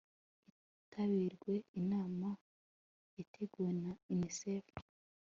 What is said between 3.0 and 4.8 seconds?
yateguwe na unicef